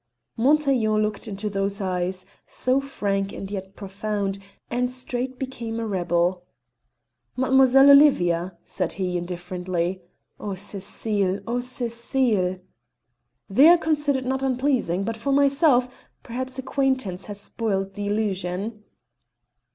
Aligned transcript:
Montaiglon 0.35 0.99
looked 1.03 1.27
into 1.27 1.47
those 1.47 1.79
eyes, 1.79 2.25
so 2.47 2.79
frank 2.81 3.31
and 3.31 3.51
yet 3.51 3.75
profound, 3.75 4.39
and 4.67 4.91
straight 4.91 5.37
became 5.37 5.79
a 5.79 5.85
rebel. 5.85 6.41
"Mademoiselle 7.37 7.91
Olivia," 7.91 8.57
said 8.65 8.93
he, 8.93 9.15
indifferently 9.15 10.01
(oh, 10.39 10.55
Cecile! 10.55 11.41
oh, 11.45 11.59
Cecile!), 11.59 12.59
"they 13.47 13.67
are 13.67 13.77
considered 13.77 14.25
not 14.25 14.41
unpleasing; 14.41 15.03
but 15.03 15.15
for 15.17 15.31
myself, 15.31 15.87
perhaps 16.23 16.57
acquaintance 16.57 17.27
has 17.27 17.39
spoiled 17.39 17.93
the 17.93 18.07
illusion." 18.07 18.83